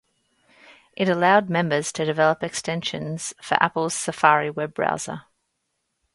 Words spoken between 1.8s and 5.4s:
to develop extensions for Apple's Safari web browser.